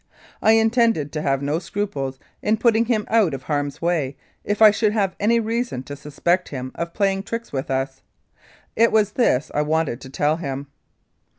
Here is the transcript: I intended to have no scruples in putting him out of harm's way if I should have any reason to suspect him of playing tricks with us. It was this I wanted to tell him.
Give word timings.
I 0.41 0.53
intended 0.53 1.11
to 1.11 1.21
have 1.21 1.43
no 1.43 1.59
scruples 1.59 2.17
in 2.41 2.57
putting 2.57 2.85
him 2.85 3.05
out 3.07 3.35
of 3.35 3.43
harm's 3.43 3.83
way 3.83 4.17
if 4.43 4.59
I 4.59 4.71
should 4.71 4.93
have 4.93 5.15
any 5.19 5.39
reason 5.39 5.83
to 5.83 5.95
suspect 5.95 6.49
him 6.49 6.71
of 6.73 6.95
playing 6.95 7.21
tricks 7.21 7.53
with 7.53 7.69
us. 7.69 8.01
It 8.75 8.91
was 8.91 9.11
this 9.11 9.51
I 9.53 9.61
wanted 9.61 10.01
to 10.01 10.09
tell 10.09 10.37
him. 10.37 10.65